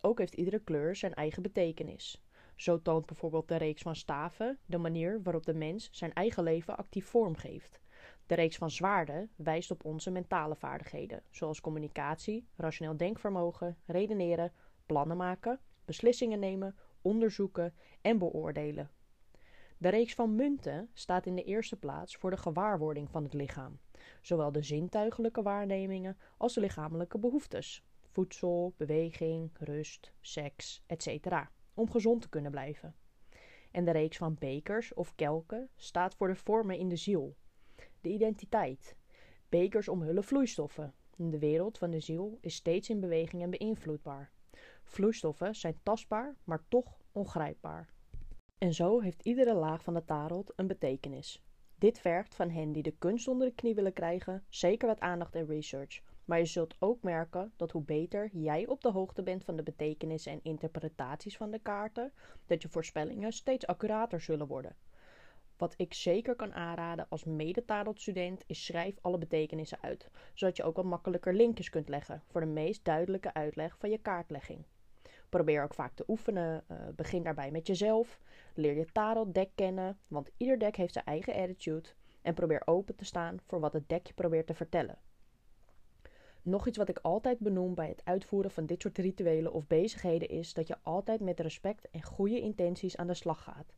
Ook 0.00 0.18
heeft 0.18 0.34
iedere 0.34 0.58
kleur 0.58 0.96
zijn 0.96 1.14
eigen 1.14 1.42
betekenis. 1.42 2.22
Zo 2.56 2.82
toont 2.82 3.06
bijvoorbeeld 3.06 3.48
de 3.48 3.56
reeks 3.56 3.82
van 3.82 3.96
staven 3.96 4.58
de 4.66 4.78
manier 4.78 5.22
waarop 5.22 5.46
de 5.46 5.54
mens 5.54 5.88
zijn 5.92 6.12
eigen 6.12 6.42
leven 6.42 6.76
actief 6.76 7.06
vormgeeft. 7.06 7.80
De 8.26 8.34
reeks 8.34 8.56
van 8.56 8.70
zwaarden 8.70 9.30
wijst 9.36 9.70
op 9.70 9.84
onze 9.84 10.10
mentale 10.10 10.56
vaardigheden, 10.56 11.22
zoals 11.30 11.60
communicatie, 11.60 12.48
rationeel 12.56 12.96
denkvermogen, 12.96 13.78
redeneren, 13.86 14.52
plannen 14.86 15.16
maken, 15.16 15.60
beslissingen 15.84 16.38
nemen, 16.38 16.76
onderzoeken 17.02 17.74
en 18.00 18.18
beoordelen. 18.18 18.90
De 19.78 19.88
reeks 19.88 20.14
van 20.14 20.34
munten 20.34 20.90
staat 20.92 21.26
in 21.26 21.36
de 21.36 21.44
eerste 21.44 21.76
plaats 21.76 22.16
voor 22.16 22.30
de 22.30 22.36
gewaarwording 22.36 23.10
van 23.10 23.22
het 23.24 23.34
lichaam, 23.34 23.78
zowel 24.20 24.52
de 24.52 24.62
zintuigelijke 24.62 25.42
waarnemingen 25.42 26.16
als 26.36 26.54
de 26.54 26.60
lichamelijke 26.60 27.18
behoeftes, 27.18 27.84
voedsel, 28.00 28.74
beweging, 28.76 29.50
rust, 29.58 30.12
seks, 30.20 30.82
etc., 30.86 31.26
om 31.74 31.90
gezond 31.90 32.22
te 32.22 32.28
kunnen 32.28 32.50
blijven. 32.50 32.94
En 33.70 33.84
de 33.84 33.90
reeks 33.90 34.16
van 34.16 34.36
bekers 34.38 34.94
of 34.94 35.14
kelken 35.14 35.68
staat 35.76 36.14
voor 36.14 36.28
de 36.28 36.36
vormen 36.36 36.78
in 36.78 36.88
de 36.88 36.96
ziel, 36.96 37.36
de 38.00 38.08
identiteit. 38.08 38.96
Bekers 39.48 39.88
omhullen 39.88 40.24
vloeistoffen. 40.24 40.94
De 41.16 41.38
wereld 41.38 41.78
van 41.78 41.90
de 41.90 42.00
ziel 42.00 42.38
is 42.40 42.54
steeds 42.54 42.90
in 42.90 43.00
beweging 43.00 43.42
en 43.42 43.50
beïnvloedbaar. 43.50 44.31
Vloeistoffen 44.92 45.54
zijn 45.54 45.78
tastbaar, 45.82 46.36
maar 46.44 46.64
toch 46.68 46.98
ongrijpbaar. 47.12 47.88
En 48.58 48.74
zo 48.74 49.00
heeft 49.00 49.22
iedere 49.22 49.54
laag 49.54 49.82
van 49.82 49.94
de 49.94 50.04
tarot 50.04 50.52
een 50.56 50.66
betekenis. 50.66 51.42
Dit 51.74 51.98
vergt 51.98 52.34
van 52.34 52.50
hen 52.50 52.72
die 52.72 52.82
de 52.82 52.94
kunst 52.98 53.28
onder 53.28 53.48
de 53.48 53.54
knie 53.54 53.74
willen 53.74 53.92
krijgen 53.92 54.44
zeker 54.48 54.88
wat 54.88 55.00
aandacht 55.00 55.34
en 55.34 55.46
research. 55.46 56.00
Maar 56.24 56.38
je 56.38 56.44
zult 56.44 56.76
ook 56.78 57.02
merken 57.02 57.52
dat 57.56 57.70
hoe 57.70 57.82
beter 57.82 58.30
jij 58.32 58.66
op 58.66 58.80
de 58.80 58.90
hoogte 58.90 59.22
bent 59.22 59.44
van 59.44 59.56
de 59.56 59.62
betekenissen 59.62 60.32
en 60.32 60.40
interpretaties 60.42 61.36
van 61.36 61.50
de 61.50 61.58
kaarten, 61.58 62.12
dat 62.46 62.62
je 62.62 62.68
voorspellingen 62.68 63.32
steeds 63.32 63.66
accurater 63.66 64.20
zullen 64.20 64.46
worden. 64.46 64.76
Wat 65.56 65.74
ik 65.76 65.94
zeker 65.94 66.34
kan 66.34 66.52
aanraden 66.54 67.06
als 67.08 67.24
mede-tarotstudent 67.24 68.44
is 68.46 68.64
schrijf 68.64 68.98
alle 69.00 69.18
betekenissen 69.18 69.78
uit, 69.80 70.10
zodat 70.34 70.56
je 70.56 70.62
ook 70.62 70.76
wat 70.76 70.84
makkelijker 70.84 71.34
linkjes 71.34 71.70
kunt 71.70 71.88
leggen 71.88 72.22
voor 72.26 72.40
de 72.40 72.46
meest 72.46 72.84
duidelijke 72.84 73.34
uitleg 73.34 73.78
van 73.78 73.90
je 73.90 73.98
kaartlegging. 73.98 74.64
Probeer 75.32 75.62
ook 75.62 75.74
vaak 75.74 75.94
te 75.94 76.04
oefenen. 76.08 76.64
Uh, 76.68 76.78
begin 76.96 77.22
daarbij 77.22 77.50
met 77.50 77.66
jezelf. 77.66 78.18
Leer 78.54 78.76
je 78.76 78.92
tarotdeck 78.92 79.50
kennen, 79.54 79.98
want 80.08 80.30
ieder 80.36 80.58
deck 80.58 80.76
heeft 80.76 80.92
zijn 80.92 81.04
eigen 81.04 81.34
attitude. 81.34 81.88
En 82.22 82.34
probeer 82.34 82.62
open 82.64 82.96
te 82.96 83.04
staan 83.04 83.40
voor 83.46 83.60
wat 83.60 83.72
het 83.72 83.88
deck 83.88 84.06
je 84.06 84.12
probeert 84.12 84.46
te 84.46 84.54
vertellen. 84.54 84.98
Nog 86.42 86.66
iets 86.66 86.78
wat 86.78 86.88
ik 86.88 86.98
altijd 86.98 87.38
benoem 87.38 87.74
bij 87.74 87.88
het 87.88 88.04
uitvoeren 88.04 88.50
van 88.50 88.66
dit 88.66 88.82
soort 88.82 88.98
rituelen 88.98 89.52
of 89.52 89.66
bezigheden 89.66 90.28
is 90.28 90.54
dat 90.54 90.66
je 90.66 90.76
altijd 90.82 91.20
met 91.20 91.40
respect 91.40 91.90
en 91.90 92.02
goede 92.02 92.40
intenties 92.40 92.96
aan 92.96 93.06
de 93.06 93.14
slag 93.14 93.42
gaat. 93.42 93.74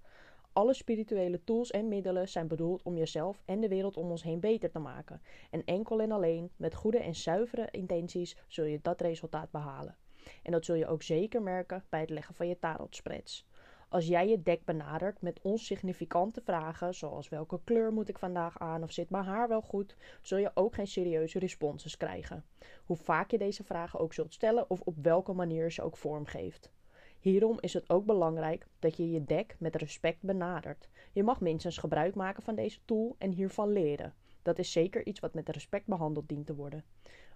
Alle 0.53 0.75
spirituele 0.75 1.45
tools 1.45 1.71
en 1.71 1.89
middelen 1.89 2.29
zijn 2.29 2.49
bedoeld 2.49 2.83
om 2.83 2.97
jezelf 2.97 3.43
en 3.45 3.61
de 3.61 3.69
wereld 3.69 3.97
om 3.97 4.11
ons 4.11 4.23
heen 4.23 4.41
beter 4.41 4.71
te 4.71 4.79
maken. 4.79 5.21
En 5.51 5.65
enkel 5.65 6.01
en 6.01 6.13
alleen 6.13 6.51
met 6.57 6.75
goede 6.75 6.99
en 6.99 7.15
zuivere 7.15 7.69
intenties 7.71 8.37
zul 8.49 8.65
je 8.65 8.79
dat 8.83 9.01
resultaat 9.01 9.51
behalen. 9.51 9.97
En 10.43 10.53
dat 10.53 10.65
zul 10.65 10.75
je 10.75 10.87
ook 10.87 11.03
zeker 11.03 11.43
merken 11.43 11.85
bij 11.89 12.01
het 12.01 12.11
leggen 12.11 12.35
van 12.35 12.49
je 12.49 12.59
tarotspreads. 12.59 13.47
Als 13.89 14.07
jij 14.07 14.29
je 14.29 14.43
deck 14.43 14.65
benadert 14.65 15.21
met 15.21 15.41
onsignificante 15.43 16.41
vragen, 16.45 16.95
zoals 16.95 17.29
welke 17.29 17.61
kleur 17.65 17.93
moet 17.93 18.09
ik 18.09 18.19
vandaag 18.19 18.59
aan 18.59 18.83
of 18.83 18.93
zit 18.93 19.11
mijn 19.11 19.25
haar 19.25 19.49
wel 19.49 19.61
goed, 19.61 19.97
zul 20.23 20.39
je 20.39 20.51
ook 20.55 20.75
geen 20.75 20.87
serieuze 20.87 21.39
responses 21.39 21.97
krijgen. 21.97 22.45
Hoe 22.85 22.97
vaak 22.97 23.31
je 23.31 23.39
deze 23.39 23.65
vragen 23.65 23.99
ook 23.99 24.13
zult 24.15 24.33
stellen 24.33 24.71
of 24.71 24.81
op 24.81 24.95
welke 25.03 25.33
manier 25.33 25.73
ze 25.73 25.83
ook 25.83 25.97
vormgeeft. 25.97 26.73
Hierom 27.19 27.57
is 27.61 27.73
het 27.73 27.91
ook 27.91 28.05
belangrijk 28.05 28.67
dat 28.79 28.97
je 28.97 29.11
je 29.11 29.25
deck 29.25 29.57
met 29.59 29.77
respect 29.77 30.23
benadert. 30.23 30.89
Je 31.13 31.23
mag 31.23 31.41
minstens 31.41 31.79
gebruik 31.79 32.15
maken 32.15 32.43
van 32.43 32.55
deze 32.55 32.79
tool 32.85 33.15
en 33.19 33.31
hiervan 33.31 33.73
leren. 33.73 34.15
Dat 34.43 34.59
is 34.59 34.73
zeker 34.73 35.07
iets 35.07 35.21
wat 35.21 35.35
met 35.35 35.49
respect 35.49 35.87
behandeld 35.87 36.29
dient 36.29 36.47
te 36.47 36.55
worden. 36.55 36.85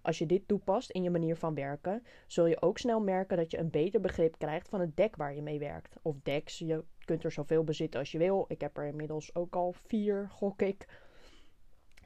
Als 0.02 0.18
je 0.18 0.26
dit 0.26 0.48
toepast 0.48 0.90
in 0.90 1.02
je 1.02 1.10
manier 1.10 1.36
van 1.36 1.54
werken, 1.54 2.04
zul 2.26 2.46
je 2.46 2.62
ook 2.62 2.78
snel 2.78 3.00
merken 3.00 3.36
dat 3.36 3.50
je 3.50 3.58
een 3.58 3.70
beter 3.70 4.00
begrip 4.00 4.38
krijgt 4.38 4.68
van 4.68 4.80
het 4.80 4.96
deck 4.96 5.16
waar 5.16 5.34
je 5.34 5.42
mee 5.42 5.58
werkt. 5.58 5.96
Of 6.02 6.16
decks, 6.22 6.58
je 6.58 6.84
kunt 7.04 7.24
er 7.24 7.32
zoveel 7.32 7.64
bezitten 7.64 8.00
als 8.00 8.12
je 8.12 8.18
wil. 8.18 8.44
Ik 8.48 8.60
heb 8.60 8.76
er 8.76 8.86
inmiddels 8.86 9.34
ook 9.34 9.56
al 9.56 9.72
vier, 9.86 10.28
gok 10.30 10.62
ik. 10.62 10.86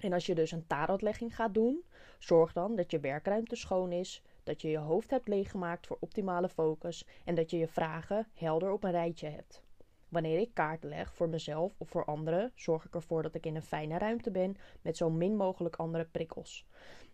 En 0.00 0.12
als 0.12 0.26
je 0.26 0.34
dus 0.34 0.50
een 0.50 0.66
tarotlegging 0.66 1.36
gaat 1.36 1.54
doen, 1.54 1.84
zorg 2.18 2.52
dan 2.52 2.76
dat 2.76 2.90
je 2.90 3.00
werkruimte 3.00 3.56
schoon 3.56 3.92
is, 3.92 4.22
dat 4.42 4.62
je 4.62 4.68
je 4.68 4.78
hoofd 4.78 5.10
hebt 5.10 5.28
leeggemaakt 5.28 5.86
voor 5.86 5.96
optimale 6.00 6.48
focus 6.48 7.06
en 7.24 7.34
dat 7.34 7.50
je 7.50 7.58
je 7.58 7.68
vragen 7.68 8.26
helder 8.34 8.72
op 8.72 8.84
een 8.84 8.90
rijtje 8.90 9.28
hebt. 9.28 9.62
Wanneer 10.08 10.38
ik 10.38 10.50
kaarten 10.54 10.88
leg 10.88 11.14
voor 11.14 11.28
mezelf 11.28 11.74
of 11.78 11.88
voor 11.88 12.04
anderen, 12.04 12.52
zorg 12.54 12.84
ik 12.84 12.94
ervoor 12.94 13.22
dat 13.22 13.34
ik 13.34 13.46
in 13.46 13.56
een 13.56 13.62
fijne 13.62 13.98
ruimte 13.98 14.30
ben 14.30 14.56
met 14.82 14.96
zo 14.96 15.10
min 15.10 15.36
mogelijk 15.36 15.76
andere 15.76 16.04
prikkels. 16.04 16.66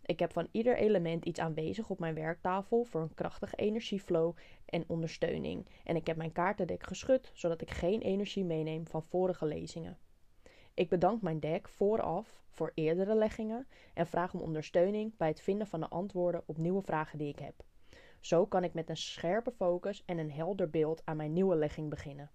Ik 0.09 0.19
heb 0.19 0.33
van 0.33 0.49
ieder 0.51 0.77
element 0.77 1.25
iets 1.25 1.41
aanwezig 1.41 1.91
op 1.91 1.99
mijn 1.99 2.15
werktafel 2.15 2.85
voor 2.85 3.01
een 3.01 3.15
krachtige 3.15 3.57
energieflow 3.57 4.37
en 4.65 4.85
ondersteuning. 4.87 5.67
En 5.85 5.97
ik 5.97 6.07
heb 6.07 6.17
mijn 6.17 6.33
kaartendek 6.33 6.83
geschud 6.83 7.31
zodat 7.35 7.61
ik 7.61 7.71
geen 7.71 8.01
energie 8.01 8.45
meeneem 8.45 8.87
van 8.87 9.03
vorige 9.03 9.47
lezingen. 9.47 9.99
Ik 10.75 10.89
bedank 10.89 11.23
mijn 11.23 11.41
deck 11.41 11.69
vooraf 11.69 12.43
voor 12.49 12.73
eerdere 12.75 13.15
leggingen 13.15 13.67
en 13.95 14.07
vraag 14.07 14.35
om 14.35 14.41
ondersteuning 14.41 15.17
bij 15.17 15.29
het 15.29 15.41
vinden 15.41 15.67
van 15.67 15.81
de 15.81 15.89
antwoorden 15.89 16.43
op 16.47 16.59
nieuwe 16.59 16.83
vragen 16.83 17.19
die 17.19 17.29
ik 17.29 17.39
heb. 17.39 17.55
Zo 18.21 18.47
kan 18.47 18.65
ik 18.65 18.75
met 18.75 18.89
een 18.89 18.97
scherpe 18.97 19.53
focus 19.53 20.05
en 20.05 20.19
een 20.19 20.33
helder 20.33 20.71
beeld 20.71 21.03
aan 21.05 21.17
mijn 21.17 21.33
nieuwe 21.33 21.57
legging 21.57 21.91
beginnen. 21.91 22.31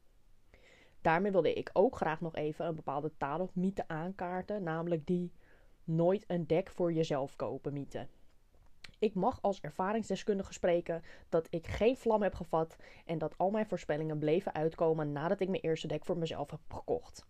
Daarmee 1.01 1.31
wilde 1.31 1.53
ik 1.53 1.69
ook 1.73 1.95
graag 1.95 2.21
nog 2.21 2.35
even 2.35 2.65
een 2.65 2.75
bepaalde 2.75 3.49
mythe 3.53 3.87
aankaarten, 3.87 4.63
namelijk 4.63 5.05
die 5.05 5.31
nooit 5.83 6.23
een 6.27 6.47
deck 6.47 6.69
voor 6.69 6.93
jezelf 6.93 7.35
kopen 7.35 7.73
mythe. 7.73 8.07
Ik 8.99 9.13
mag 9.13 9.41
als 9.41 9.61
ervaringsdeskundige 9.61 10.53
spreken 10.53 11.03
dat 11.29 11.47
ik 11.49 11.67
geen 11.67 11.97
vlam 11.97 12.21
heb 12.21 12.33
gevat 12.33 12.75
en 13.05 13.17
dat 13.17 13.37
al 13.37 13.49
mijn 13.49 13.67
voorspellingen 13.67 14.19
bleven 14.19 14.53
uitkomen 14.53 15.11
nadat 15.11 15.39
ik 15.39 15.49
mijn 15.49 15.61
eerste 15.61 15.87
deck 15.87 16.05
voor 16.05 16.17
mezelf 16.17 16.51
heb 16.51 16.59
gekocht. 16.67 17.25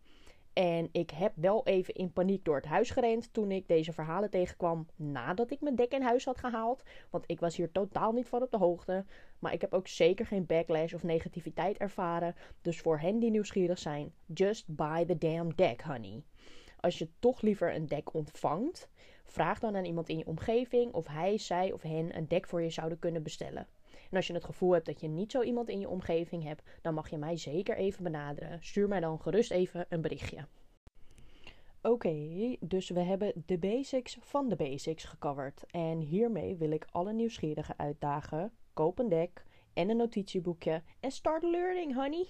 En 0.53 0.89
ik 0.91 1.09
heb 1.09 1.33
wel 1.35 1.65
even 1.65 1.93
in 1.93 2.11
paniek 2.11 2.45
door 2.45 2.55
het 2.55 2.65
huis 2.65 2.89
gerend 2.89 3.33
toen 3.33 3.51
ik 3.51 3.67
deze 3.67 3.93
verhalen 3.93 4.29
tegenkwam 4.29 4.87
nadat 4.95 5.51
ik 5.51 5.61
mijn 5.61 5.75
dek 5.75 5.91
in 5.91 6.01
huis 6.01 6.25
had 6.25 6.37
gehaald. 6.37 6.83
Want 7.09 7.23
ik 7.27 7.39
was 7.39 7.55
hier 7.55 7.71
totaal 7.71 8.11
niet 8.11 8.27
van 8.27 8.41
op 8.41 8.51
de 8.51 8.57
hoogte. 8.57 9.05
Maar 9.39 9.53
ik 9.53 9.61
heb 9.61 9.73
ook 9.73 9.87
zeker 9.87 10.25
geen 10.25 10.45
backlash 10.45 10.93
of 10.93 11.03
negativiteit 11.03 11.77
ervaren. 11.77 12.35
Dus 12.61 12.79
voor 12.79 12.99
hen 12.99 13.19
die 13.19 13.31
nieuwsgierig 13.31 13.79
zijn, 13.79 14.13
just 14.33 14.67
buy 14.67 15.05
the 15.05 15.17
damn 15.17 15.55
deck, 15.55 15.81
honey. 15.81 16.23
Als 16.83 16.97
je 16.97 17.09
toch 17.19 17.41
liever 17.41 17.75
een 17.75 17.87
deck 17.87 18.13
ontvangt, 18.13 18.89
vraag 19.25 19.59
dan 19.59 19.75
aan 19.75 19.85
iemand 19.85 20.09
in 20.09 20.17
je 20.17 20.25
omgeving 20.25 20.93
of 20.93 21.07
hij, 21.07 21.37
zij 21.37 21.71
of 21.71 21.81
hen 21.81 22.17
een 22.17 22.27
deck 22.27 22.47
voor 22.47 22.61
je 22.61 22.69
zouden 22.69 22.99
kunnen 22.99 23.23
bestellen. 23.23 23.67
En 24.09 24.15
als 24.15 24.27
je 24.27 24.33
het 24.33 24.43
gevoel 24.43 24.71
hebt 24.71 24.85
dat 24.85 25.01
je 25.01 25.07
niet 25.07 25.31
zo 25.31 25.41
iemand 25.41 25.69
in 25.69 25.79
je 25.79 25.89
omgeving 25.89 26.43
hebt, 26.43 26.63
dan 26.81 26.93
mag 26.93 27.09
je 27.09 27.17
mij 27.17 27.37
zeker 27.37 27.77
even 27.77 28.03
benaderen. 28.03 28.57
Stuur 28.61 28.87
mij 28.87 28.99
dan 28.99 29.21
gerust 29.21 29.51
even 29.51 29.85
een 29.89 30.01
berichtje. 30.01 30.47
Oké, 31.81 32.55
dus 32.59 32.89
we 32.89 32.99
hebben 32.99 33.43
de 33.45 33.57
basics 33.57 34.17
van 34.21 34.49
de 34.49 34.55
basics 34.55 35.03
gecoverd. 35.03 35.63
En 35.71 35.99
hiermee 35.99 36.55
wil 36.55 36.71
ik 36.71 36.87
alle 36.91 37.13
nieuwsgierigen 37.13 37.77
uitdagen. 37.77 38.51
Koop 38.73 38.99
een 38.99 39.09
deck 39.09 39.45
en 39.73 39.89
een 39.89 39.97
notitieboekje 39.97 40.83
en 40.99 41.11
start 41.11 41.43
learning, 41.43 41.95
honey. 41.95 42.27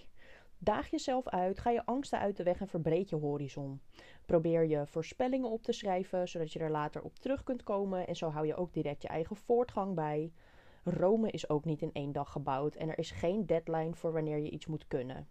Daag 0.64 0.90
jezelf 0.90 1.28
uit, 1.28 1.60
ga 1.60 1.70
je 1.70 1.86
angsten 1.86 2.20
uit 2.20 2.38
de 2.38 2.44
weg 2.44 2.60
en 2.60 2.68
verbreed 2.68 3.10
je 3.10 3.16
horizon. 3.16 3.82
Probeer 4.26 4.66
je 4.66 4.88
voorspellingen 4.88 5.50
op 5.50 5.64
te 5.64 5.72
schrijven, 5.72 6.28
zodat 6.28 6.54
je 6.54 6.60
er 6.60 6.72
later 6.72 7.02
op 7.02 7.20
terug 7.20 7.44
kunt 7.44 7.64
komen. 7.64 8.08
En 8.08 8.16
zo 8.16 8.30
hou 8.30 8.46
je 8.46 8.56
ook 8.56 8.74
direct 8.74 9.02
je 9.02 9.08
eigen 9.08 9.36
voortgang 9.36 9.96
bij. 9.96 10.32
Rome 10.84 11.32
is 11.32 11.50
ook 11.50 11.66
niet 11.66 11.82
in 11.82 11.94
één 11.94 12.12
dag 12.12 12.32
gebouwd 12.32 12.76
en 12.76 12.90
er 12.90 12.98
is 12.98 13.12
geen 13.12 13.46
deadline 13.46 13.96
voor 13.96 14.12
wanneer 14.12 14.38
je 14.38 14.50
iets 14.50 14.66
moet 14.66 14.88
kunnen. 14.88 15.28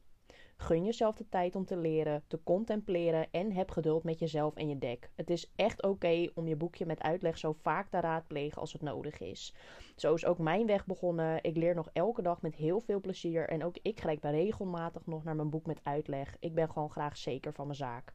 Gun 0.57 0.85
jezelf 0.85 1.17
de 1.17 1.29
tijd 1.29 1.57
om 1.57 1.65
te 1.65 1.77
leren, 1.77 2.25
te 2.27 2.43
contempleren 2.43 3.31
en 3.31 3.53
heb 3.53 3.71
geduld 3.71 4.05
met 4.05 4.19
jezelf 4.19 4.55
en 4.55 4.69
je 4.69 4.79
dek. 4.79 5.11
Het 5.15 5.31
is 5.31 5.53
echt 5.57 5.83
oké 5.83 6.29
om 6.35 6.49
je 6.49 6.57
boekje 6.57 6.87
met 6.87 7.03
uitleg 7.03 7.39
zo 7.39 7.53
vaak 7.53 7.91
te 7.91 8.01
raadplegen 8.01 8.61
als 8.61 8.73
het 8.73 8.83
nodig 8.83 9.21
is. 9.21 9.55
Zo 9.97 10.15
is 10.15 10.25
ook 10.25 10.39
mijn 10.39 10.67
weg 10.67 10.87
begonnen. 10.87 11.43
Ik 11.43 11.57
leer 11.57 11.75
nog 11.75 11.89
elke 11.93 12.23
dag 12.23 12.43
met 12.43 12.55
heel 12.55 12.81
veel 12.81 13.01
plezier 13.01 13.49
en 13.49 13.65
ook 13.65 13.77
ik 13.83 14.01
grijp 14.01 14.25
regelmatig 14.25 15.07
nog 15.07 15.25
naar 15.25 15.37
mijn 15.37 15.51
boek 15.51 15.67
met 15.67 15.81
uitleg. 15.83 16.37
Ik 16.41 16.55
ben 16.55 16.71
gewoon 16.71 16.91
graag 16.91 17.17
zeker 17.17 17.53
van 17.53 17.67
mijn 17.67 17.79
zaak. 17.79 18.15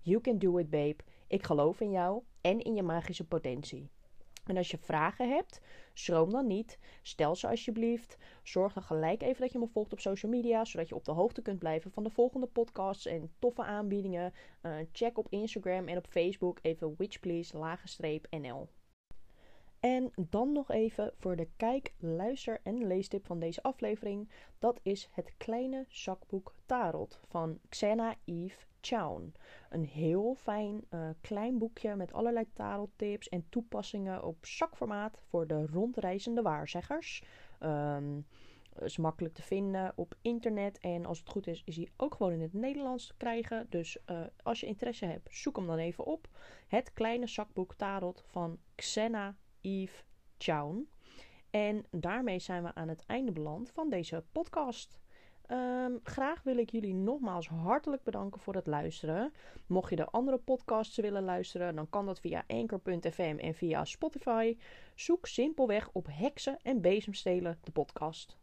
You 0.00 0.20
can 0.20 0.38
do 0.38 0.58
it, 0.58 0.70
babe. 0.70 0.96
Ik 1.26 1.44
geloof 1.44 1.80
in 1.80 1.90
jou 1.90 2.22
en 2.40 2.60
in 2.60 2.74
je 2.74 2.82
magische 2.82 3.26
potentie. 3.26 3.90
En 4.46 4.56
als 4.56 4.70
je 4.70 4.78
vragen 4.78 5.28
hebt, 5.28 5.60
schroom 5.94 6.30
dan 6.30 6.46
niet. 6.46 6.78
Stel 7.02 7.36
ze 7.36 7.48
alsjeblieft. 7.48 8.16
Zorg 8.42 8.72
dan 8.72 8.82
gelijk 8.82 9.22
even 9.22 9.40
dat 9.40 9.52
je 9.52 9.58
me 9.58 9.66
volgt 9.66 9.92
op 9.92 10.00
social 10.00 10.32
media, 10.32 10.64
zodat 10.64 10.88
je 10.88 10.94
op 10.94 11.04
de 11.04 11.12
hoogte 11.12 11.42
kunt 11.42 11.58
blijven 11.58 11.90
van 11.90 12.02
de 12.02 12.10
volgende 12.10 12.46
podcasts 12.46 13.06
en 13.06 13.32
toffe 13.38 13.62
aanbiedingen. 13.62 14.32
Uh, 14.62 14.76
check 14.92 15.18
op 15.18 15.26
Instagram 15.30 15.88
en 15.88 15.96
op 15.96 16.06
Facebook 16.06 16.58
even 16.62 16.94
witchplease-nl. 16.96 18.68
En 19.80 20.12
dan 20.16 20.52
nog 20.52 20.70
even 20.70 21.12
voor 21.16 21.36
de 21.36 21.48
kijk, 21.56 21.94
luister 21.98 22.60
en 22.62 22.86
leestip 22.86 23.26
van 23.26 23.38
deze 23.38 23.62
aflevering. 23.62 24.30
Dat 24.58 24.80
is 24.82 25.08
het 25.12 25.34
kleine 25.36 25.84
zakboek 25.88 26.54
Tarot 26.66 27.20
van 27.28 27.58
Xena 27.68 28.14
Eve 28.24 28.66
Chown. 28.86 29.34
Een 29.70 29.84
heel 29.84 30.34
fijn 30.34 30.84
uh, 30.90 31.08
klein 31.20 31.58
boekje 31.58 31.96
met 31.96 32.12
allerlei 32.12 32.46
tarottips 32.52 33.28
en 33.28 33.46
toepassingen 33.48 34.24
op 34.24 34.46
zakformaat 34.46 35.20
voor 35.28 35.46
de 35.46 35.66
rondreizende 35.66 36.42
waarzeggers. 36.42 37.22
Um, 37.60 38.26
is 38.78 38.96
makkelijk 38.96 39.34
te 39.34 39.42
vinden 39.42 39.92
op 39.96 40.14
internet. 40.22 40.78
En 40.78 41.06
als 41.06 41.18
het 41.18 41.28
goed 41.28 41.46
is, 41.46 41.62
is 41.64 41.76
hij 41.76 41.88
ook 41.96 42.14
gewoon 42.14 42.32
in 42.32 42.40
het 42.40 42.52
Nederlands 42.52 43.06
te 43.06 43.14
krijgen. 43.16 43.66
Dus 43.68 43.98
uh, 44.06 44.20
als 44.42 44.60
je 44.60 44.66
interesse 44.66 45.06
hebt, 45.06 45.28
zoek 45.30 45.56
hem 45.56 45.66
dan 45.66 45.78
even 45.78 46.04
op. 46.04 46.28
Het 46.66 46.92
kleine 46.92 47.26
zakboek 47.26 47.74
Tarot 47.74 48.24
van 48.26 48.58
Xena 48.74 49.36
Eve 49.60 50.04
Chown. 50.38 50.88
En 51.50 51.84
daarmee 51.90 52.38
zijn 52.38 52.62
we 52.62 52.74
aan 52.74 52.88
het 52.88 53.06
einde 53.06 53.32
beland 53.32 53.70
van 53.70 53.90
deze 53.90 54.24
podcast. 54.32 54.98
Um, 55.50 56.00
graag 56.02 56.42
wil 56.42 56.56
ik 56.56 56.70
jullie 56.70 56.94
nogmaals 56.94 57.48
hartelijk 57.48 58.02
bedanken 58.02 58.40
voor 58.40 58.54
het 58.54 58.66
luisteren. 58.66 59.32
Mocht 59.66 59.90
je 59.90 59.96
de 59.96 60.06
andere 60.06 60.38
podcasts 60.38 60.96
willen 60.96 61.22
luisteren, 61.22 61.74
dan 61.74 61.90
kan 61.90 62.06
dat 62.06 62.20
via 62.20 62.44
anchor.fm 62.46 63.36
en 63.38 63.54
via 63.54 63.84
Spotify. 63.84 64.56
Zoek 64.94 65.26
simpelweg 65.26 65.90
op 65.92 66.06
Heksen 66.10 66.56
en 66.62 66.80
Bezemstelen, 66.80 67.58
de 67.62 67.70
podcast. 67.70 68.36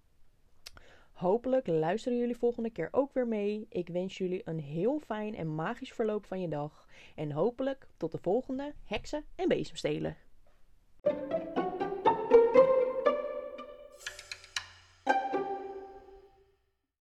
Hopelijk 1.12 1.68
luisteren 1.68 2.18
jullie 2.18 2.38
volgende 2.38 2.70
keer 2.70 2.88
ook 2.92 3.14
weer 3.14 3.28
mee. 3.28 3.66
Ik 3.70 3.88
wens 3.88 4.18
jullie 4.18 4.42
een 4.46 4.60
heel 4.60 5.00
fijn 5.00 5.36
en 5.36 5.56
magisch 5.56 5.94
verloop 5.94 6.26
van 6.26 6.42
je 6.42 6.48
dag. 6.48 6.88
En 7.16 7.32
hopelijk 7.32 7.88
tot 7.98 8.12
de 8.12 8.20
volgende 8.22 8.74
Heksen 8.84 9.26
en 9.36 9.48
Bezemstelen. 9.48 10.18